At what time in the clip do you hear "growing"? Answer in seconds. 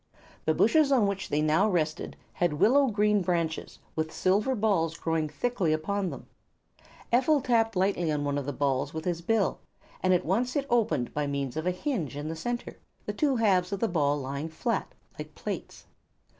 4.97-5.29